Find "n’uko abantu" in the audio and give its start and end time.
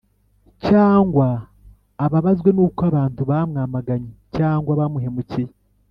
2.55-3.21